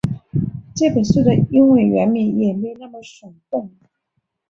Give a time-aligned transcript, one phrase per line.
[0.75, 3.69] 这本书的英文原名也没那么耸动